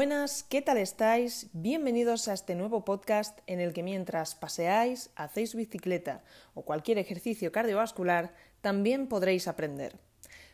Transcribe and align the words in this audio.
Buenas, 0.00 0.44
¿qué 0.44 0.62
tal 0.62 0.78
estáis? 0.78 1.50
Bienvenidos 1.52 2.26
a 2.26 2.32
este 2.32 2.54
nuevo 2.54 2.86
podcast 2.86 3.38
en 3.46 3.60
el 3.60 3.74
que 3.74 3.82
mientras 3.82 4.34
paseáis, 4.34 5.10
hacéis 5.14 5.54
bicicleta 5.54 6.24
o 6.54 6.62
cualquier 6.62 6.96
ejercicio 6.96 7.52
cardiovascular, 7.52 8.32
también 8.62 9.08
podréis 9.08 9.46
aprender. 9.46 9.98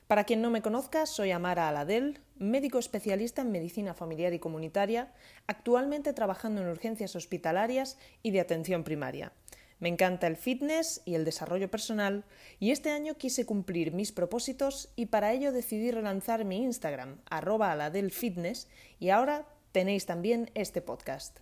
Para 0.09 0.25
quien 0.25 0.43
no 0.43 0.51
me 0.51 0.63
conozca, 0.63 1.07
soy 1.07 1.31
Amara 1.31 1.69
Aladel, 1.69 2.19
médico 2.35 2.81
especialista 2.81 3.43
en 3.43 3.53
medicina 3.53 3.95
familiar 3.95 4.33
y 4.33 4.41
comunitaria, 4.41 5.13
actualmente 5.47 6.13
trabajando 6.13 6.61
en 6.61 6.67
urgencias 6.67 7.15
hospitalarias 7.15 7.99
y 8.25 8.33
de 8.33 8.41
atención 8.41 8.83
primaria. 8.83 9.31
Me 9.79 9.91
encanta 9.91 10.27
el 10.27 10.37
fitness 10.37 11.03
y 11.05 11.17
el 11.17 11.27
desarrollo 11.27 11.71
personal 11.71 12.25
y 12.59 12.71
este 12.71 12.91
año 12.91 13.17
quise 13.17 13.45
cumplir 13.45 13.93
mis 13.93 14.11
propósitos 14.11 14.91
y 14.97 15.07
para 15.07 15.33
ello 15.33 15.53
decidí 15.53 15.91
relanzar 15.91 16.47
mi 16.47 16.63
Instagram, 16.63 17.21
arroba 17.29 17.73
aladelfitness 17.73 18.69
y 18.99 19.11
ahora 19.11 19.47
tenéis 19.73 20.07
también 20.07 20.51
este 20.55 20.81
podcast. 20.81 21.41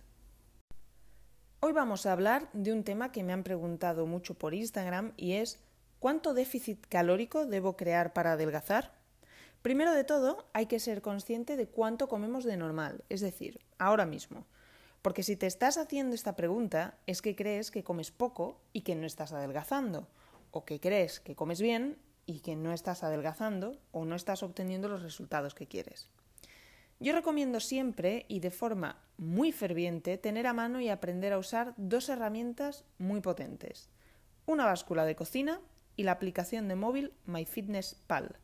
Hoy 1.61 1.71
vamos 1.71 2.05
a 2.05 2.11
hablar 2.11 2.49
de 2.51 2.73
un 2.73 2.83
tema 2.83 3.13
que 3.13 3.23
me 3.23 3.31
han 3.31 3.43
preguntado 3.43 4.05
mucho 4.05 4.33
por 4.33 4.53
Instagram 4.53 5.13
y 5.15 5.33
es 5.33 5.59
¿cuánto 5.99 6.33
déficit 6.33 6.85
calórico 6.87 7.45
debo 7.45 7.77
crear 7.77 8.11
para 8.11 8.33
adelgazar? 8.33 8.93
Primero 9.61 9.93
de 9.93 10.03
todo, 10.03 10.45
hay 10.51 10.65
que 10.65 10.79
ser 10.81 11.01
consciente 11.01 11.55
de 11.55 11.67
cuánto 11.67 12.09
comemos 12.09 12.43
de 12.43 12.57
normal, 12.57 13.03
es 13.07 13.21
decir, 13.21 13.61
ahora 13.79 14.05
mismo. 14.05 14.45
Porque 15.05 15.21
si 15.21 15.35
te 15.35 15.45
estás 15.45 15.77
haciendo 15.77 16.15
esta 16.15 16.35
pregunta 16.35 16.97
es 17.05 17.21
que 17.21 17.35
crees 17.35 17.69
que 17.69 17.83
comes 17.83 18.09
poco 18.09 18.59
y 18.73 18.81
que 18.81 18.95
no 18.95 19.05
estás 19.05 19.33
adelgazando, 19.33 20.07
o 20.49 20.65
que 20.65 20.79
crees 20.79 21.19
que 21.19 21.35
comes 21.35 21.61
bien 21.61 21.99
y 22.25 22.39
que 22.39 22.55
no 22.55 22.73
estás 22.73 23.03
adelgazando 23.03 23.77
o 23.91 24.03
no 24.03 24.15
estás 24.15 24.41
obteniendo 24.41 24.89
los 24.89 25.03
resultados 25.03 25.53
que 25.53 25.67
quieres. 25.67 26.09
Yo 26.99 27.13
recomiendo 27.13 27.59
siempre 27.59 28.25
y 28.29 28.39
de 28.39 28.49
forma 28.49 28.97
muy 29.17 29.51
ferviente 29.51 30.17
tener 30.17 30.47
a 30.47 30.53
mano 30.53 30.81
y 30.81 30.89
aprender 30.89 31.33
a 31.33 31.37
usar 31.37 31.75
dos 31.77 32.09
herramientas 32.09 32.83
muy 32.97 33.21
potentes. 33.21 33.91
Una 34.47 34.65
báscula 34.65 35.05
de 35.05 35.15
cocina 35.15 35.61
y 35.95 36.01
la 36.01 36.13
aplicación 36.13 36.67
de 36.67 36.77
móvil 36.77 37.13
MyFitnessPal. 37.27 38.39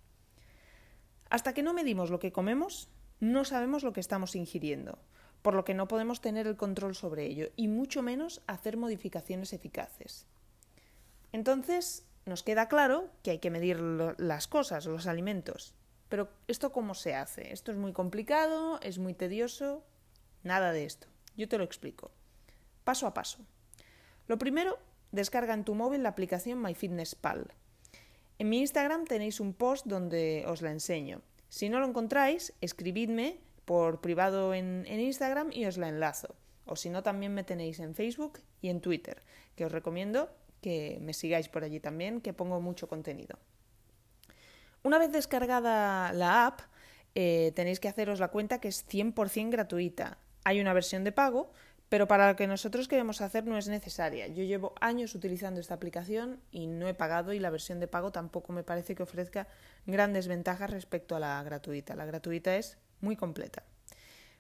Hasta 1.31 1.55
que 1.55 1.63
no 1.63 1.73
medimos 1.73 2.11
lo 2.11 2.19
que 2.19 2.31
comemos, 2.31 2.87
no 3.21 3.45
sabemos 3.45 3.83
lo 3.83 3.93
que 3.93 4.01
estamos 4.01 4.35
ingiriendo 4.35 4.99
por 5.41 5.53
lo 5.55 5.65
que 5.65 5.73
no 5.73 5.87
podemos 5.87 6.21
tener 6.21 6.47
el 6.47 6.57
control 6.57 6.95
sobre 6.95 7.25
ello 7.25 7.49
y 7.55 7.67
mucho 7.67 8.01
menos 8.01 8.41
hacer 8.47 8.77
modificaciones 8.77 9.53
eficaces. 9.53 10.27
Entonces, 11.31 12.05
nos 12.25 12.43
queda 12.43 12.67
claro 12.67 13.09
que 13.23 13.31
hay 13.31 13.39
que 13.39 13.49
medir 13.49 13.79
las 13.79 14.47
cosas, 14.47 14.85
los 14.85 15.07
alimentos. 15.07 15.73
Pero 16.09 16.29
¿esto 16.47 16.71
cómo 16.71 16.93
se 16.93 17.15
hace? 17.15 17.53
Esto 17.53 17.71
es 17.71 17.77
muy 17.77 17.93
complicado, 17.93 18.79
es 18.81 18.99
muy 18.99 19.13
tedioso. 19.13 19.83
Nada 20.43 20.71
de 20.71 20.85
esto. 20.85 21.07
Yo 21.37 21.47
te 21.47 21.57
lo 21.57 21.63
explico. 21.63 22.11
Paso 22.83 23.07
a 23.07 23.13
paso. 23.13 23.39
Lo 24.27 24.37
primero, 24.37 24.77
descarga 25.11 25.53
en 25.53 25.63
tu 25.63 25.73
móvil 25.73 26.03
la 26.03 26.09
aplicación 26.09 26.61
MyFitnessPal. 26.61 27.53
En 28.39 28.49
mi 28.49 28.59
Instagram 28.59 29.05
tenéis 29.05 29.39
un 29.39 29.53
post 29.53 29.85
donde 29.85 30.45
os 30.47 30.61
la 30.61 30.71
enseño. 30.71 31.21
Si 31.51 31.67
no 31.67 31.81
lo 31.81 31.85
encontráis, 31.85 32.53
escribidme 32.61 33.37
por 33.65 33.99
privado 33.99 34.53
en, 34.53 34.85
Instagram 34.87 35.51
y 35.51 35.65
os 35.65 35.77
la 35.77 35.89
enlazo. 35.89 36.33
O 36.65 36.77
si 36.77 36.89
no, 36.89 37.03
también 37.03 37.33
me 37.33 37.43
tenéis 37.43 37.81
en 37.81 37.93
Facebook 37.93 38.39
y 38.61 38.69
en 38.69 38.79
Twitter, 38.79 39.21
que 39.57 39.65
os 39.65 39.71
recomiendo 39.71 40.33
que 40.61 40.97
me 41.01 41.11
sigáis 41.11 41.49
por 41.49 41.65
allí 41.65 41.81
también, 41.81 42.21
que 42.21 42.31
pongo 42.31 42.61
mucho 42.61 42.87
contenido. 42.87 43.37
Una 44.81 44.97
vez 44.97 45.11
descargada 45.11 46.13
la 46.13 46.47
app, 46.47 46.61
eh, 47.15 47.51
tenéis 47.53 47.81
que 47.81 47.89
haceros 47.89 48.21
la 48.21 48.29
cuenta 48.29 48.61
que 48.61 48.69
es 48.69 48.87
100% 48.87 49.49
gratuita. 49.49 50.19
Hay 50.45 50.61
una 50.61 50.71
versión 50.71 51.03
de 51.03 51.11
pago, 51.11 51.51
pero 51.91 52.07
para 52.07 52.29
lo 52.29 52.37
que 52.37 52.47
nosotros 52.47 52.87
queremos 52.87 53.19
hacer 53.19 53.45
no 53.45 53.57
es 53.57 53.67
necesaria. 53.67 54.25
Yo 54.29 54.45
llevo 54.45 54.73
años 54.79 55.13
utilizando 55.13 55.59
esta 55.59 55.73
aplicación 55.73 56.39
y 56.49 56.67
no 56.67 56.87
he 56.87 56.93
pagado 56.93 57.33
y 57.33 57.39
la 57.39 57.49
versión 57.49 57.81
de 57.81 57.89
pago 57.89 58.13
tampoco 58.13 58.53
me 58.53 58.63
parece 58.63 58.95
que 58.95 59.03
ofrezca 59.03 59.49
grandes 59.85 60.29
ventajas 60.29 60.69
respecto 60.69 61.17
a 61.17 61.19
la 61.19 61.43
gratuita. 61.43 61.97
La 61.97 62.05
gratuita 62.05 62.55
es 62.55 62.77
muy 63.01 63.17
completa. 63.17 63.63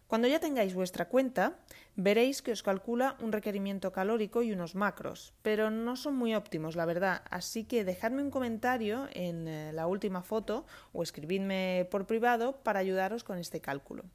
Cuando 0.07 0.29
ya 0.29 0.39
tengáis 0.39 0.73
vuestra 0.73 1.09
cuenta, 1.09 1.59
veréis 1.97 2.41
que 2.41 2.53
os 2.53 2.63
calcula 2.63 3.17
un 3.19 3.33
requerimiento 3.33 3.91
calórico 3.91 4.43
y 4.43 4.53
unos 4.53 4.73
macros, 4.73 5.33
pero 5.41 5.69
no 5.69 5.97
son 5.97 6.15
muy 6.15 6.33
óptimos, 6.35 6.77
la 6.77 6.85
verdad, 6.85 7.23
así 7.29 7.65
que 7.65 7.83
dejadme 7.83 8.23
un 8.23 8.31
comentario 8.31 9.09
en 9.11 9.49
eh, 9.49 9.73
la 9.73 9.87
última 9.87 10.23
foto 10.23 10.65
o 10.93 11.03
escribidme 11.03 11.85
por 11.91 12.07
privado 12.07 12.63
para 12.63 12.79
ayudaros 12.79 13.25
con 13.25 13.37
este 13.37 13.59
cálculo. 13.59 14.05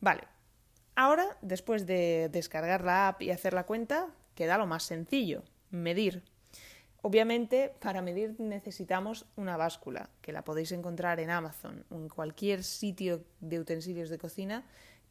Vale, 0.00 0.24
ahora, 0.94 1.36
después 1.42 1.86
de 1.86 2.28
descargar 2.30 2.84
la 2.84 3.08
app 3.08 3.22
y 3.22 3.30
hacer 3.30 3.54
la 3.54 3.64
cuenta, 3.64 4.08
queda 4.34 4.58
lo 4.58 4.66
más 4.66 4.84
sencillo, 4.84 5.42
medir. 5.70 6.22
Obviamente, 7.02 7.72
para 7.80 8.02
medir 8.02 8.36
necesitamos 8.38 9.26
una 9.36 9.56
báscula, 9.56 10.10
que 10.20 10.32
la 10.32 10.44
podéis 10.44 10.72
encontrar 10.72 11.18
en 11.20 11.30
Amazon 11.30 11.84
o 11.90 11.96
en 11.96 12.08
cualquier 12.08 12.62
sitio 12.62 13.24
de 13.40 13.58
utensilios 13.58 14.10
de 14.10 14.18
cocina 14.18 14.64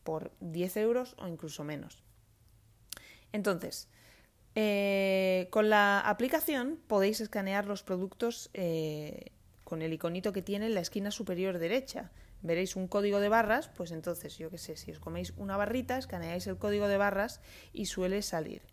por 0.04 0.32
10 0.40 0.78
euros 0.78 1.16
o 1.18 1.28
incluso 1.28 1.64
menos. 1.64 2.04
Entonces, 3.32 3.88
eh, 4.56 5.48
con 5.52 5.70
la 5.70 6.00
aplicación 6.02 6.80
podéis 6.88 7.22
escanear 7.22 7.66
los 7.66 7.84
productos 7.84 8.50
eh, 8.54 9.32
con 9.70 9.84
el 9.84 9.94
iconito 9.94 10.34
que 10.34 10.42
tiene 10.42 10.66
en 10.66 10.74
la 10.74 10.82
esquina 10.82 11.12
superior 11.12 11.60
derecha. 11.60 12.10
Veréis 12.42 12.76
un 12.76 12.88
código 12.88 13.20
de 13.20 13.30
barras, 13.30 13.70
pues 13.70 13.92
entonces, 13.92 14.38
yo 14.38 14.50
qué 14.50 14.58
sé, 14.58 14.76
si 14.76 14.92
os 14.92 15.00
coméis 15.00 15.32
una 15.38 15.58
barrita, 15.58 16.00
escaneáis 16.00 16.48
el 16.48 16.58
código 16.58 16.88
de 16.88 16.98
barras 16.98 17.40
y 17.72 17.86
suele 17.86 18.24
salir. 18.24 18.64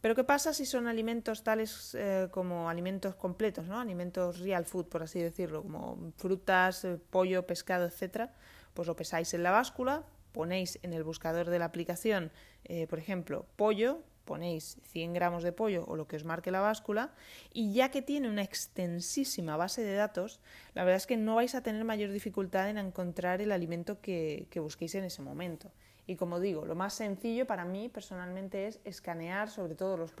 Pero 0.00 0.14
¿qué 0.14 0.24
pasa 0.24 0.54
si 0.54 0.64
son 0.64 0.86
alimentos 0.86 1.42
tales 1.42 1.94
eh, 1.94 2.28
como 2.30 2.70
alimentos 2.70 3.16
completos, 3.16 3.66
¿no? 3.66 3.78
alimentos 3.78 4.40
real 4.40 4.64
food, 4.64 4.86
por 4.86 5.02
así 5.02 5.20
decirlo, 5.20 5.62
como 5.62 6.12
frutas, 6.16 6.84
eh, 6.84 6.98
pollo, 7.10 7.46
pescado, 7.46 7.84
etcétera? 7.84 8.32
Pues 8.72 8.88
lo 8.88 8.96
pesáis 8.96 9.34
en 9.34 9.42
la 9.42 9.50
báscula, 9.50 10.04
ponéis 10.32 10.78
en 10.82 10.94
el 10.94 11.04
buscador 11.04 11.50
de 11.50 11.58
la 11.58 11.66
aplicación, 11.66 12.32
eh, 12.64 12.86
por 12.86 12.98
ejemplo, 12.98 13.46
pollo, 13.56 14.00
ponéis 14.26 14.76
100 14.92 15.14
gramos 15.14 15.42
de 15.42 15.52
pollo 15.52 15.86
o 15.88 15.96
lo 15.96 16.06
que 16.06 16.16
os 16.16 16.24
marque 16.24 16.50
la 16.50 16.60
báscula 16.60 17.14
y 17.54 17.72
ya 17.72 17.90
que 17.90 18.02
tiene 18.02 18.28
una 18.28 18.42
extensísima 18.42 19.56
base 19.56 19.82
de 19.82 19.94
datos, 19.94 20.40
la 20.74 20.84
verdad 20.84 20.98
es 20.98 21.06
que 21.06 21.16
no 21.16 21.36
vais 21.36 21.54
a 21.54 21.62
tener 21.62 21.84
mayor 21.84 22.12
dificultad 22.12 22.68
en 22.68 22.76
encontrar 22.76 23.40
el 23.40 23.52
alimento 23.52 24.02
que 24.02 24.60
busquéis 24.60 24.94
en 24.96 25.04
ese 25.04 25.22
momento. 25.22 25.72
Y 26.08 26.14
como 26.16 26.38
digo, 26.38 26.64
lo 26.64 26.76
más 26.76 26.94
sencillo 26.94 27.46
para 27.46 27.64
mí 27.64 27.88
personalmente 27.88 28.68
es 28.68 28.80
escanear, 28.84 29.50
sobre 29.50 29.74
todo 29.74 29.96
los, 29.96 30.12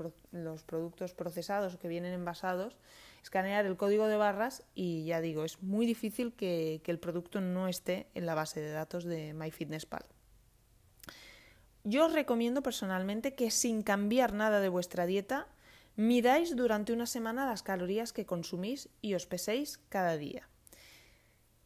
productos 0.64 1.14
procesados 1.14 1.76
que 1.76 1.86
vienen 1.86 2.12
envasados, 2.12 2.76
escanear 3.22 3.66
el 3.66 3.76
código 3.76 4.08
de 4.08 4.16
barras 4.16 4.64
y 4.74 5.04
ya 5.04 5.20
digo, 5.20 5.44
es 5.44 5.62
muy 5.62 5.86
difícil 5.86 6.32
que 6.32 6.82
el 6.84 6.98
producto 6.98 7.40
no 7.40 7.68
esté 7.68 8.08
en 8.14 8.26
la 8.26 8.34
base 8.34 8.60
de 8.60 8.72
datos 8.72 9.04
de 9.04 9.32
MyFitnessPal. 9.32 10.15
Yo 11.86 12.06
os 12.06 12.12
recomiendo 12.12 12.66
personalmente 12.66 13.36
que 13.38 13.52
sin 13.52 13.86
cambiar 13.86 14.32
nada 14.32 14.58
de 14.58 14.68
vuestra 14.68 15.06
dieta, 15.06 15.46
midáis 15.94 16.56
durante 16.56 16.92
una 16.92 17.06
semana 17.06 17.46
las 17.46 17.62
calorías 17.62 18.12
que 18.12 18.26
consumís 18.26 18.88
y 19.02 19.14
os 19.14 19.30
peséis 19.30 19.78
cada 19.88 20.16
día. 20.16 20.50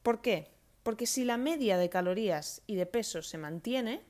¿Por 0.02 0.20
qué? 0.20 0.52
Porque 0.82 1.06
si 1.06 1.24
la 1.24 1.38
media 1.38 1.78
de 1.78 1.88
calorías 1.88 2.60
y 2.66 2.76
de 2.76 2.84
peso 2.84 3.22
se 3.22 3.38
mantiene, 3.38 4.04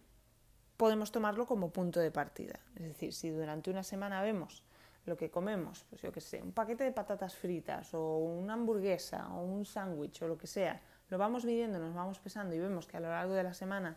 podemos 0.77 1.13
tomarlo 1.13 1.47
como 1.47 1.71
punto 1.71 2.01
de 2.01 2.11
partida. 2.11 2.59
Es 2.75 2.83
decir, 2.83 3.15
si 3.15 3.31
durante 3.31 3.71
una 3.71 3.85
semana 3.85 4.21
vemos 4.21 4.65
lo 5.07 5.17
que 5.17 5.31
comemos, 5.31 5.87
pues 5.91 6.03
yo 6.03 6.11
qué 6.11 6.21
sé, 6.21 6.43
un 6.43 6.51
paquete 6.51 6.83
de 6.83 6.91
patatas 6.91 7.37
fritas 7.37 7.95
o 7.95 8.19
una 8.19 8.55
hamburguesa 8.55 9.33
o 9.33 9.45
un 9.45 9.65
sándwich 9.65 10.23
o 10.23 10.27
lo 10.27 10.37
que 10.37 10.49
sea, 10.49 10.83
lo 11.09 11.19
vamos 11.19 11.45
midiendo, 11.45 11.79
nos 11.79 11.95
vamos 11.95 12.19
pesando 12.19 12.53
y 12.53 12.59
vemos 12.59 12.89
que 12.89 12.97
a 12.97 13.01
lo 13.01 13.11
largo 13.11 13.35
de 13.35 13.45
la 13.45 13.55
semana 13.55 13.97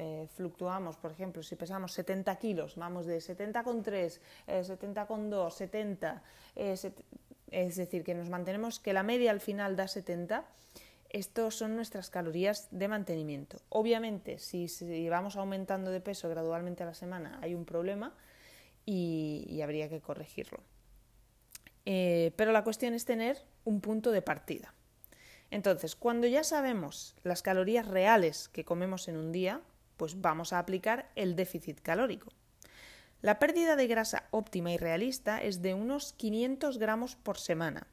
eh, 0.00 0.28
fluctuamos, 0.36 0.96
por 0.96 1.10
ejemplo, 1.10 1.42
si 1.42 1.56
pesamos 1.56 1.92
70 1.92 2.36
kilos, 2.36 2.76
vamos 2.76 3.04
de 3.04 3.18
70,3, 3.18 4.20
eh, 4.46 4.62
70,2, 4.62 5.50
70, 5.50 6.22
eh, 6.54 6.76
es 7.50 7.76
decir, 7.76 8.04
que 8.04 8.14
nos 8.14 8.30
mantenemos, 8.30 8.78
que 8.78 8.92
la 8.92 9.02
media 9.02 9.32
al 9.32 9.40
final 9.40 9.74
da 9.74 9.88
70, 9.88 10.44
estos 11.08 11.56
son 11.56 11.74
nuestras 11.74 12.10
calorías 12.10 12.68
de 12.70 12.86
mantenimiento. 12.86 13.60
Obviamente, 13.70 14.38
si, 14.38 14.68
vamos 15.08 15.34
aumentando 15.34 15.90
de 15.90 16.00
peso 16.00 16.28
gradualmente 16.28 16.84
a 16.84 16.86
la 16.86 16.94
semana, 16.94 17.40
hay 17.42 17.56
un 17.56 17.64
problema 17.64 18.14
y, 18.86 19.60
habría 19.62 19.88
que 19.88 20.00
corregirlo. 20.00 20.60
Eh, 21.86 22.32
pero 22.36 22.52
la 22.52 22.62
cuestión 22.62 22.94
es 22.94 23.04
tener 23.04 23.42
un 23.64 23.80
punto 23.80 24.12
de 24.12 24.22
partida. 24.22 24.74
Entonces, 25.50 25.96
cuando 25.96 26.28
ya 26.28 26.44
sabemos 26.44 27.16
las 27.24 27.42
calorías 27.42 27.88
reales 27.88 28.48
que 28.48 28.64
comemos 28.64 29.08
en 29.08 29.16
un 29.16 29.32
día, 29.32 29.60
pues 29.98 30.22
vamos 30.22 30.54
a 30.54 30.58
aplicar 30.58 31.10
el 31.14 31.36
déficit 31.36 31.80
calórico. 31.80 32.32
La 33.20 33.38
pérdida 33.38 33.76
de 33.76 33.86
grasa 33.86 34.24
óptima 34.30 34.72
y 34.72 34.78
realista 34.78 35.42
es 35.42 35.60
de 35.60 35.74
unos 35.74 36.14
500 36.14 36.78
gramos 36.78 37.16
por 37.16 37.36
semana 37.36 37.86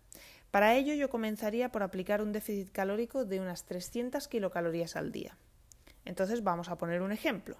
para 0.56 0.74
ello 0.74 0.94
yo 0.94 1.10
comenzaría 1.10 1.69
por 1.69 1.84
aplicar 1.84 2.22
un 2.22 2.31
déficit 2.31 2.72
calórico 2.72 3.25
de 3.25 3.42
unas 3.42 3.66
300 3.66 4.25
kilocalorías 4.30 4.96
al 4.96 5.12
día. 5.12 5.38
Entonces 6.06 6.44
vamos 6.46 6.69
a 6.69 6.78
poner 6.78 7.02
un 7.02 7.12
ejemplo. 7.12 7.57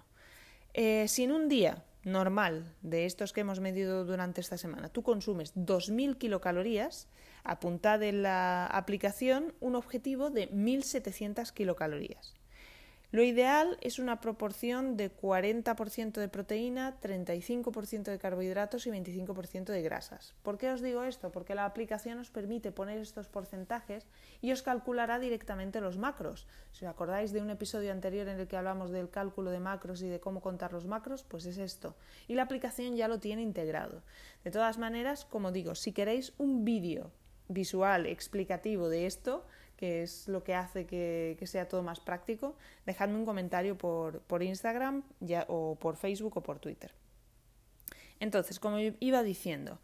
Eh, 0.72 1.06
si 1.06 1.24
en 1.24 1.32
un 1.32 1.50
día 1.50 1.84
normal 2.04 2.74
de 2.80 3.04
estos 3.04 3.34
que 3.34 3.42
hemos 3.42 3.60
medido 3.60 4.06
durante 4.06 4.40
esta 4.40 4.56
semana 4.56 4.88
tú 4.88 5.02
consumes 5.02 5.54
2.000 5.56 6.16
kilocalorías, 6.16 7.06
apuntad 7.44 8.02
en 8.02 8.22
la 8.22 8.66
aplicación 8.66 9.52
un 9.60 9.74
objetivo 9.74 10.30
de 10.30 10.50
1.700 10.50 11.52
kilocalorías. 11.52 12.34
Lo 13.12 13.22
ideal 13.22 13.78
es 13.82 14.00
una 14.00 14.20
proporción 14.20 14.96
de 14.96 15.14
40% 15.14 16.12
de 16.14 16.28
proteína, 16.28 17.00
35% 17.00 18.02
de 18.02 18.18
carbohidratos 18.18 18.84
y 18.88 18.90
25% 18.90 19.66
de 19.66 19.82
grasas. 19.82 20.34
¿Por 20.42 20.58
qué 20.58 20.70
os 20.72 20.82
digo 20.82 21.04
esto? 21.04 21.30
Porque 21.30 21.54
la 21.54 21.66
aplicación 21.66 22.18
os 22.18 22.30
permite 22.30 22.72
poner 22.72 22.98
estos 22.98 23.28
porcentajes 23.28 24.08
y 24.42 24.50
os 24.50 24.62
calculará 24.62 25.20
directamente 25.20 25.80
los 25.80 25.98
macros. 25.98 26.48
Si 26.72 26.84
os 26.84 26.90
acordáis 26.90 27.30
de 27.30 27.40
un 27.40 27.50
episodio 27.50 27.92
anterior 27.92 28.26
en 28.26 28.40
el 28.40 28.48
que 28.48 28.56
hablamos 28.56 28.90
del 28.90 29.08
cálculo 29.08 29.52
de 29.52 29.60
macros 29.60 30.02
y 30.02 30.08
de 30.08 30.18
cómo 30.18 30.40
contar 30.40 30.72
los 30.72 30.86
macros, 30.86 31.22
pues 31.22 31.46
es 31.46 31.58
esto. 31.58 31.94
Y 32.26 32.34
la 32.34 32.42
aplicación 32.42 32.96
ya 32.96 33.06
lo 33.06 33.20
tiene 33.20 33.42
integrado. 33.42 34.02
De 34.42 34.50
todas 34.50 34.78
maneras, 34.78 35.24
como 35.24 35.52
digo, 35.52 35.76
si 35.76 35.92
queréis 35.92 36.32
un 36.38 36.64
vídeo 36.64 37.12
visual 37.48 38.06
explicativo 38.06 38.88
de 38.88 39.06
esto, 39.06 39.46
que 39.76 40.02
es 40.02 40.28
lo 40.28 40.42
que 40.42 40.54
hace 40.54 40.86
que, 40.86 41.38
sea 41.44 41.68
todo 41.68 41.82
más 41.82 42.00
práctico, 42.00 42.56
dejadme 42.86 43.16
un 43.16 43.24
comentario 43.24 43.76
por, 43.76 44.42
Instagram 44.42 45.02
ya, 45.20 45.44
o 45.48 45.76
por 45.76 45.96
Facebook 45.96 46.36
o 46.36 46.42
por 46.42 46.58
Twitter. 46.58 46.92
Entonces, 48.18 48.58
como 48.58 48.78
iba 48.78 49.22
diciendo, 49.22 49.78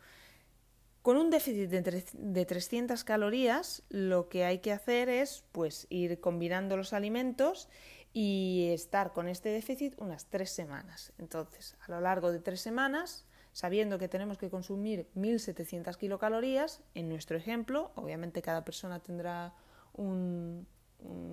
con 1.03 1.17
un 1.17 1.31
déficit 1.31 1.69
de, 1.69 2.05
de 2.13 2.47
300 2.47 3.05
calorías, 3.05 3.83
lo 3.91 4.29
que 4.29 4.45
hay 4.45 4.59
que 4.59 4.73
hacer 4.73 5.09
es 5.09 5.45
pues, 5.53 5.87
ir 5.91 6.21
combinando 6.21 6.77
los 6.77 6.93
alimentos 6.93 7.69
y 8.13 8.69
estar 8.73 9.13
con 9.13 9.29
este 9.29 9.49
déficit 9.51 9.95
unas 9.99 10.27
tres 10.27 10.51
semanas. 10.51 11.13
Entonces, 11.19 11.77
a 11.87 11.91
lo 11.91 12.01
largo 12.01 12.31
de 12.31 12.41
tres 12.41 12.61
semanas, 12.61 13.27
sabiendo 13.53 13.99
que 13.99 14.09
tenemos 14.09 14.39
que 14.39 14.51
consumir 14.51 15.09
1.700 15.15 15.97
kilocalorías, 15.97 16.81
en 16.95 17.09
nuestro 17.09 17.37
ejemplo, 17.37 17.93
obviamente 17.95 18.43
cada 18.43 18.65
persona 18.65 19.01
tendrá 19.01 19.55
un, 19.95 20.67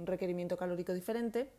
requerimiento 0.05 0.57
calórico 0.57 0.93
diferente, 0.93 1.51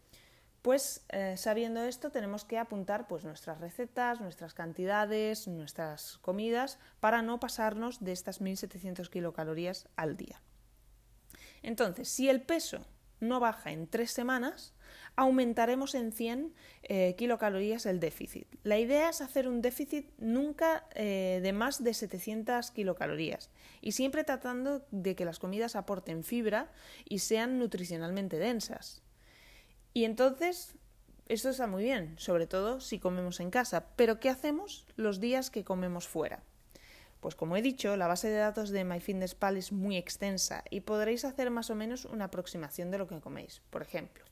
pues 0.62 1.04
eh, 1.10 1.36
sabiendo 1.36 1.84
esto 1.84 2.10
tenemos 2.10 2.44
que 2.44 2.58
apuntar 2.58 3.06
pues, 3.06 3.24
nuestras 3.24 3.60
recetas, 3.60 4.20
nuestras 4.20 4.52
cantidades, 4.52 5.46
nuestras 5.46 6.18
comidas 6.18 6.78
para 6.98 7.22
no 7.22 7.38
pasarnos 7.38 8.02
de 8.02 8.12
estas 8.12 8.40
1700 8.40 9.08
kilocalorías 9.08 9.88
al 9.96 10.16
día. 10.16 10.42
Entonces, 11.62 12.08
si 12.08 12.28
el 12.28 12.42
peso 12.42 12.84
no 13.20 13.40
baja 13.40 13.70
en 13.70 13.86
tres 13.86 14.10
semanas, 14.10 14.74
aumentaremos 15.16 15.94
en 15.94 16.12
100 16.12 16.54
eh, 16.82 17.14
kilocalorías 17.16 17.86
el 17.86 18.00
déficit. 18.00 18.46
La 18.62 18.78
idea 18.78 19.10
es 19.10 19.20
hacer 19.20 19.48
un 19.48 19.62
déficit 19.62 20.08
nunca 20.18 20.86
eh, 20.94 21.40
de 21.42 21.52
más 21.52 21.84
de 21.84 21.94
700 21.94 22.70
kilocalorías 22.70 23.50
y 23.80 23.92
siempre 23.92 24.24
tratando 24.24 24.86
de 24.90 25.14
que 25.14 25.24
las 25.24 25.38
comidas 25.38 25.76
aporten 25.76 26.24
fibra 26.24 26.70
y 27.08 27.20
sean 27.20 27.58
nutricionalmente 27.58 28.38
densas. 28.38 29.02
Y 29.92 30.04
entonces, 30.04 30.74
esto 31.26 31.50
está 31.50 31.66
muy 31.66 31.84
bien, 31.84 32.14
sobre 32.18 32.46
todo 32.46 32.80
si 32.80 32.98
comemos 32.98 33.40
en 33.40 33.50
casa, 33.50 33.88
pero 33.96 34.20
¿qué 34.20 34.28
hacemos 34.28 34.86
los 34.96 35.20
días 35.20 35.50
que 35.50 35.64
comemos 35.64 36.08
fuera? 36.08 36.42
Pues 37.20 37.34
como 37.34 37.56
he 37.56 37.62
dicho, 37.62 37.96
la 37.96 38.06
base 38.06 38.28
de 38.28 38.38
datos 38.38 38.70
de 38.70 38.84
MyFitnessPal 38.84 39.56
es 39.56 39.72
muy 39.72 39.96
extensa 39.96 40.64
y 40.70 40.80
podréis 40.80 41.24
hacer 41.24 41.50
más 41.50 41.70
o 41.70 41.74
menos 41.74 42.06
una 42.06 42.26
aproximación 42.26 42.90
de 42.90 42.98
lo 42.98 43.06
que 43.06 43.20
coméis. 43.20 43.60
Por 43.70 43.82
ejemplo, 43.82 44.24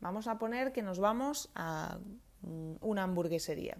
Vamos 0.00 0.26
a 0.26 0.38
poner 0.38 0.72
que 0.72 0.82
nos 0.82 0.98
vamos 0.98 1.50
a 1.54 1.98
mm, 2.42 2.74
una 2.80 3.04
hamburguesería. 3.04 3.78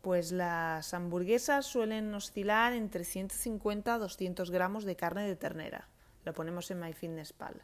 Pues 0.00 0.32
las 0.32 0.94
hamburguesas 0.94 1.66
suelen 1.66 2.14
oscilar 2.14 2.72
entre 2.72 3.04
150 3.04 3.94
a 3.94 3.98
200 3.98 4.50
gramos 4.50 4.84
de 4.84 4.96
carne 4.96 5.26
de 5.26 5.36
ternera. 5.36 5.88
Lo 6.24 6.32
ponemos 6.32 6.70
en 6.70 6.80
MyFitnessPal. 6.80 7.62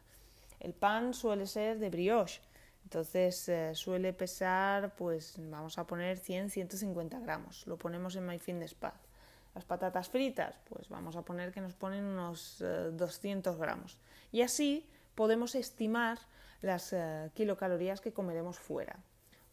El 0.59 0.73
pan 0.73 1.13
suele 1.13 1.47
ser 1.47 1.79
de 1.79 1.89
brioche, 1.89 2.41
entonces 2.83 3.47
eh, 3.47 3.75
suele 3.75 4.13
pesar, 4.13 4.95
pues 4.95 5.35
vamos 5.37 5.77
a 5.77 5.87
poner 5.87 6.19
100-150 6.19 7.21
gramos. 7.21 7.65
Lo 7.67 7.77
ponemos 7.77 8.15
en 8.15 8.25
MyFitnessPal. 8.25 8.93
Las 9.55 9.65
patatas 9.65 10.09
fritas, 10.09 10.55
pues 10.69 10.89
vamos 10.89 11.15
a 11.15 11.23
poner 11.23 11.51
que 11.51 11.61
nos 11.61 11.73
ponen 11.73 12.05
unos 12.05 12.59
200 12.59 13.55
eh, 13.55 13.59
gramos. 13.59 13.97
Y 14.31 14.41
así 14.41 14.87
podemos 15.15 15.55
estimar 15.55 16.19
las 16.61 16.93
eh, 16.93 17.29
kilocalorías 17.33 18.01
que 18.01 18.13
comeremos 18.13 18.57
fuera. 18.59 18.99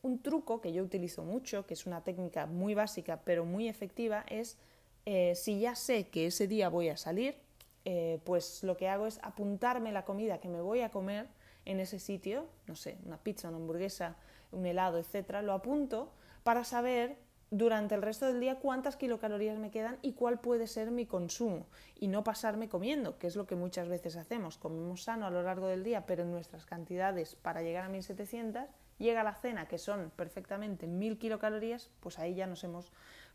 Un 0.02 0.22
truco 0.22 0.60
que 0.60 0.72
yo 0.72 0.82
utilizo 0.82 1.24
mucho, 1.24 1.66
que 1.66 1.74
es 1.74 1.86
una 1.86 2.04
técnica 2.04 2.46
muy 2.46 2.74
básica 2.74 3.20
pero 3.24 3.44
muy 3.44 3.68
efectiva, 3.68 4.24
es 4.28 4.58
eh, 5.04 5.34
si 5.36 5.60
ya 5.60 5.74
sé 5.74 6.08
que 6.08 6.26
ese 6.26 6.46
día 6.46 6.68
voy 6.68 6.88
a 6.88 6.96
salir, 6.96 7.36
eh, 7.84 8.20
pues 8.24 8.64
lo 8.64 8.76
que 8.76 8.88
hago 8.88 9.06
es 9.06 9.20
apuntarme 9.22 9.92
la 9.92 10.04
comida 10.04 10.38
que 10.38 10.48
me 10.48 10.60
voy 10.60 10.80
a 10.80 10.90
comer 10.90 11.28
en 11.64 11.80
ese 11.80 11.98
sitio, 11.98 12.46
no 12.66 12.74
sé, 12.74 12.98
una 13.04 13.16
pizza, 13.18 13.48
una 13.48 13.58
hamburguesa, 13.58 14.16
un 14.50 14.66
helado, 14.66 14.98
etcétera, 14.98 15.42
lo 15.42 15.52
apunto 15.52 16.12
para 16.42 16.64
saber 16.64 17.16
durante 17.50 17.94
el 17.94 18.02
resto 18.02 18.26
del 18.26 18.40
día 18.40 18.58
cuántas 18.58 18.96
kilocalorías 18.96 19.58
me 19.58 19.70
quedan 19.70 19.98
y 20.02 20.12
cuál 20.12 20.40
puede 20.40 20.66
ser 20.66 20.90
mi 20.90 21.06
consumo 21.06 21.66
y 21.98 22.08
no 22.08 22.24
pasarme 22.24 22.68
comiendo, 22.68 23.18
que 23.18 23.26
es 23.26 23.36
lo 23.36 23.46
que 23.46 23.54
muchas 23.54 23.88
veces 23.88 24.16
hacemos. 24.16 24.58
Comemos 24.58 25.04
sano 25.04 25.26
a 25.26 25.30
lo 25.30 25.42
largo 25.42 25.68
del 25.68 25.84
día, 25.84 26.06
pero 26.06 26.24
en 26.24 26.32
nuestras 26.32 26.66
cantidades 26.66 27.36
para 27.36 27.62
llegar 27.62 27.84
a 27.84 27.88
1700, 27.88 28.64
llega 28.98 29.22
la 29.22 29.34
cena 29.34 29.66
que 29.68 29.78
son 29.78 30.10
perfectamente 30.16 30.86
1000 30.86 31.18
kilocalorías, 31.18 31.90
pues 32.00 32.18
ahí 32.18 32.34
ya 32.34 32.46
nos 32.46 32.64
hemos 32.64 32.92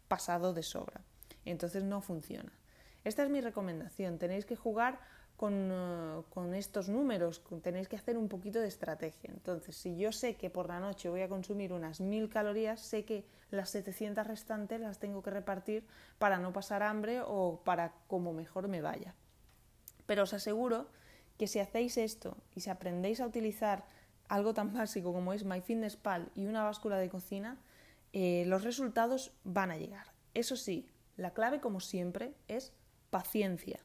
pasado 0.07 0.53
de 0.53 0.63
sobra. 0.63 1.01
Entonces 1.45 1.83
no 1.83 2.01
funciona. 2.01 2.51
Esta 3.03 3.23
es 3.23 3.29
mi 3.29 3.41
recomendación. 3.41 4.19
Tenéis 4.19 4.45
que 4.45 4.55
jugar 4.55 4.99
eh, 5.43 6.21
con, 6.29 6.53
estos 6.53 6.89
números, 6.89 7.41
tenéis 7.63 7.87
que 7.87 7.95
hacer 7.95 8.17
un 8.17 8.27
poquito 8.27 8.59
de 8.59 8.67
estrategia. 8.67 9.31
Entonces, 9.31 9.75
si 9.75 9.97
yo 9.97 10.11
sé 10.11 10.35
que 10.35 10.49
por 10.49 10.67
la 10.67 10.79
noche 10.79 11.09
voy 11.09 11.21
a 11.21 11.29
consumir 11.29 11.73
unas 11.73 11.99
1000 11.99 12.29
calorías, 12.29 12.79
sé 12.79 13.05
que 13.05 13.25
las 13.49 13.69
700 13.71 14.27
restantes 14.27 14.79
las 14.79 14.99
tengo 14.99 15.23
que 15.23 15.31
repartir 15.31 15.83
para 16.19 16.37
no 16.37 16.53
pasar 16.53 16.83
hambre 16.83 17.21
o 17.25 17.61
para 17.63 17.93
como 18.07 18.33
mejor 18.33 18.67
me 18.67 18.81
vaya. 18.81 19.15
Pero 20.05 20.23
os 20.23 20.33
aseguro 20.33 20.87
que 21.37 21.47
si 21.47 21.59
hacéis 21.59 21.97
esto 21.97 22.37
y 22.55 22.61
si 22.61 22.69
aprendéis 22.69 23.19
a 23.19 23.25
utilizar 23.25 23.85
algo 24.27 24.53
tan 24.53 24.73
básico 24.77 25.11
como 25.11 25.33
es 25.33 25.43
MyFitnessPal 25.43 26.31
y 26.35 26.45
una 26.45 26.63
báscula 26.63 26.97
de 26.97 27.09
cocina, 27.09 27.57
eh, 28.13 28.43
los 28.45 28.63
resultados 28.63 29.31
van 29.43 29.71
a 29.71 29.77
llegar. 29.77 30.11
Eso 30.35 30.55
sí, 30.55 30.87
la 31.17 31.33
clave, 31.33 31.59
como 31.59 31.79
siempre, 31.79 32.35
es 32.47 32.73
paciencia 33.09 33.79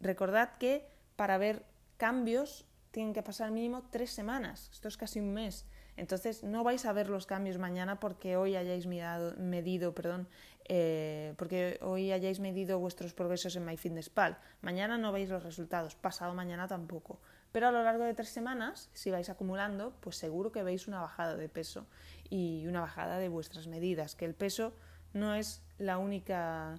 Recordad 0.00 0.58
que 0.58 0.86
para 1.16 1.38
ver 1.38 1.64
cambios 1.96 2.66
tienen 2.90 3.12
que 3.12 3.22
pasar 3.22 3.50
mínimo 3.50 3.82
tres 3.90 4.10
semanas. 4.10 4.70
Esto 4.72 4.88
es 4.88 4.96
casi 4.96 5.20
un 5.20 5.32
mes. 5.32 5.66
Entonces 5.96 6.44
no 6.44 6.62
vais 6.62 6.84
a 6.84 6.92
ver 6.92 7.08
los 7.08 7.26
cambios 7.26 7.58
mañana 7.58 8.00
porque 8.00 8.36
hoy 8.36 8.54
hayáis 8.56 8.86
medido, 8.86 9.94
perdón, 9.94 10.28
eh, 10.68 11.34
porque 11.38 11.78
hoy 11.80 12.12
hayáis 12.12 12.40
medido 12.40 12.78
vuestros 12.78 13.14
progresos 13.14 13.56
en 13.56 13.64
MyFitnessPal. 13.64 14.38
Mañana 14.60 14.98
no 14.98 15.12
veis 15.12 15.30
los 15.30 15.42
resultados, 15.42 15.94
pasado 15.94 16.34
mañana 16.34 16.68
tampoco. 16.68 17.18
Pero 17.52 17.68
a 17.68 17.72
lo 17.72 17.82
largo 17.82 18.04
de 18.04 18.12
tres 18.12 18.28
semanas, 18.28 18.90
si 18.92 19.10
vais 19.10 19.30
acumulando, 19.30 19.94
pues 20.00 20.16
seguro 20.16 20.52
que 20.52 20.62
veis 20.62 20.88
una 20.88 21.00
bajada 21.00 21.36
de 21.36 21.48
peso 21.48 21.86
y 22.28 22.66
una 22.66 22.80
bajada 22.80 23.18
de 23.18 23.28
vuestras 23.28 23.66
medidas, 23.66 24.14
que 24.14 24.26
el 24.26 24.34
peso 24.34 24.74
no 25.14 25.34
es 25.34 25.62
la 25.78 25.96
única 25.96 26.78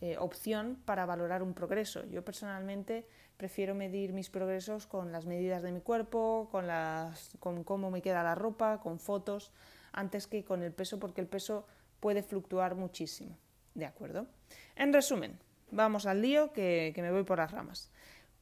eh, 0.00 0.16
opción 0.18 0.78
para 0.84 1.06
valorar 1.06 1.42
un 1.42 1.54
progreso. 1.54 2.04
Yo 2.06 2.24
personalmente 2.24 3.06
prefiero 3.36 3.74
medir 3.74 4.12
mis 4.12 4.30
progresos 4.30 4.86
con 4.86 5.12
las 5.12 5.26
medidas 5.26 5.62
de 5.62 5.72
mi 5.72 5.80
cuerpo, 5.80 6.48
con, 6.50 6.66
las, 6.66 7.36
con 7.40 7.64
cómo 7.64 7.90
me 7.90 8.02
queda 8.02 8.22
la 8.22 8.34
ropa, 8.34 8.80
con 8.80 8.98
fotos, 8.98 9.52
antes 9.92 10.26
que 10.26 10.44
con 10.44 10.62
el 10.62 10.72
peso, 10.72 10.98
porque 10.98 11.20
el 11.20 11.26
peso 11.26 11.66
puede 12.00 12.22
fluctuar 12.22 12.74
muchísimo. 12.74 13.38
¿De 13.74 13.86
acuerdo? 13.86 14.26
En 14.74 14.92
resumen, 14.92 15.38
vamos 15.70 16.06
al 16.06 16.22
lío 16.22 16.52
que, 16.52 16.92
que 16.94 17.02
me 17.02 17.10
voy 17.10 17.24
por 17.24 17.38
las 17.38 17.50
ramas. 17.50 17.90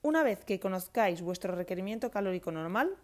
Una 0.03 0.23
vez 0.23 0.45
que 0.45 0.61
conozcáis 0.61 1.23
vuestro 1.23 1.55
requerimiento 1.55 2.11
calórico 2.11 2.53
normal, 2.53 2.97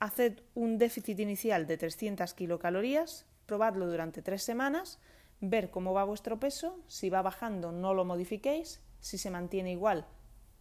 haced 0.00 0.40
un 0.54 0.78
déficit 0.78 1.18
inicial 1.18 1.66
de 1.66 1.76
300 1.76 2.32
kilocalorías, 2.34 3.26
probadlo 3.46 3.86
durante 3.86 4.22
tres 4.22 4.42
semanas, 4.42 4.98
ver 5.40 5.70
cómo 5.70 5.92
va 5.92 6.04
vuestro 6.04 6.40
peso, 6.40 6.78
si 6.86 7.10
va 7.10 7.22
bajando 7.22 7.72
no 7.72 7.94
lo 7.94 8.04
modifiquéis, 8.04 8.80
si 9.00 9.18
se 9.18 9.30
mantiene 9.30 9.72
igual, 9.72 10.06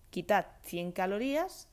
quitad 0.10 0.46
100 0.64 0.92
calorías 0.92 1.68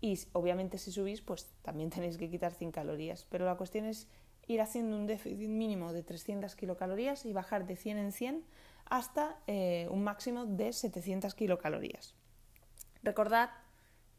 y 0.00 0.18
obviamente 0.32 0.78
si 0.78 0.92
subís 0.92 1.20
pues 1.20 1.48
también 1.62 1.90
tenéis 1.94 2.18
que 2.18 2.30
quitar 2.30 2.52
100 2.52 2.72
calorías, 2.72 3.26
pero 3.30 3.44
la 3.46 3.56
cuestión 3.56 3.84
es 3.84 4.08
ir 4.46 4.60
haciendo 4.60 4.96
un 4.96 5.06
déficit 5.06 5.48
mínimo 5.48 5.92
de 5.92 6.02
300 6.02 6.56
kilocalorías 6.56 7.26
y 7.26 7.32
bajar 7.32 7.66
de 7.66 7.76
100 7.76 7.98
en 7.98 8.12
100 8.12 8.44
hasta 8.86 9.38
eh, 9.46 9.86
un 9.90 10.02
máximo 10.02 10.46
de 10.46 10.72
700 10.72 11.34
kilocalorías. 11.34 12.14
Recordad 13.02 13.50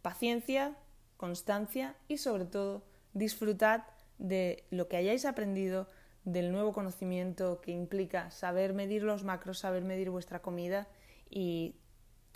paciencia, 0.01 0.77
constancia 1.17 1.95
y 2.07 2.17
sobre 2.17 2.45
todo 2.45 2.83
disfrutad 3.13 3.83
de 4.19 4.65
lo 4.69 4.87
que 4.87 4.97
hayáis 4.97 5.25
aprendido, 5.25 5.87
del 6.25 6.51
nuevo 6.51 6.73
conocimiento 6.73 7.61
que 7.61 7.71
implica 7.71 8.31
saber 8.31 8.73
medir 8.73 9.03
los 9.03 9.23
macros, 9.23 9.59
saber 9.59 9.83
medir 9.83 10.09
vuestra 10.09 10.41
comida 10.41 10.87
y 11.29 11.75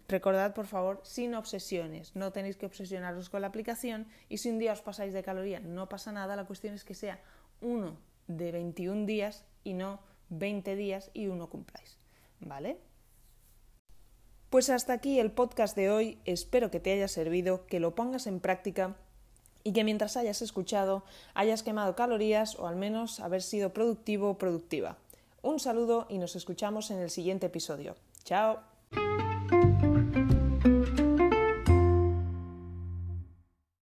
recordad 0.07 0.53
por 0.53 0.67
favor 0.67 1.01
sin 1.03 1.35
obsesiones, 1.35 2.15
no 2.15 2.31
tenéis 2.31 2.57
que 2.57 2.65
obsesionaros 2.65 3.29
con 3.29 3.41
la 3.41 3.47
aplicación 3.47 4.07
y 4.29 4.37
si 4.37 4.49
un 4.49 4.59
día 4.59 4.73
os 4.73 4.81
pasáis 4.81 5.13
de 5.13 5.23
caloría 5.23 5.59
no 5.59 5.89
pasa 5.89 6.11
nada, 6.11 6.35
la 6.35 6.45
cuestión 6.45 6.73
es 6.73 6.83
que 6.83 6.95
sea 6.95 7.19
uno 7.61 7.97
de 8.27 8.51
21 8.51 9.05
días 9.05 9.45
y 9.63 9.73
no 9.73 9.99
20 10.29 10.75
días 10.75 11.11
y 11.13 11.27
uno 11.27 11.49
cumpláis, 11.49 11.97
¿vale? 12.39 12.79
Pues 14.49 14.69
hasta 14.69 14.93
aquí 14.93 15.19
el 15.19 15.31
podcast 15.31 15.75
de 15.75 15.89
hoy, 15.89 16.19
espero 16.25 16.69
que 16.69 16.79
te 16.79 16.91
haya 16.91 17.07
servido, 17.07 17.65
que 17.65 17.79
lo 17.79 17.95
pongas 17.95 18.27
en 18.27 18.39
práctica 18.39 18.95
y 19.63 19.73
que 19.73 19.83
mientras 19.83 20.17
hayas 20.17 20.41
escuchado 20.41 21.03
hayas 21.33 21.63
quemado 21.63 21.95
calorías 21.95 22.57
o 22.59 22.67
al 22.67 22.75
menos 22.75 23.19
haber 23.19 23.41
sido 23.41 23.73
productivo 23.73 24.31
o 24.31 24.37
productiva. 24.37 24.97
Un 25.41 25.59
saludo 25.59 26.05
y 26.09 26.17
nos 26.17 26.35
escuchamos 26.35 26.91
en 26.91 26.99
el 26.99 27.09
siguiente 27.09 27.47
episodio. 27.47 27.95
Chao. 28.23 28.72